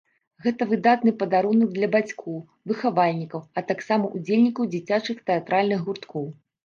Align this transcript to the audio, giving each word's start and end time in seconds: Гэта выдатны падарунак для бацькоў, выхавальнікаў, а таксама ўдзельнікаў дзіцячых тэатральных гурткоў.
Гэта 0.43 0.65
выдатны 0.69 1.11
падарунак 1.23 1.69
для 1.75 1.89
бацькоў, 1.95 2.37
выхавальнікаў, 2.71 3.43
а 3.59 3.67
таксама 3.73 4.11
ўдзельнікаў 4.15 4.63
дзіцячых 4.73 5.17
тэатральных 5.29 5.79
гурткоў. 5.89 6.25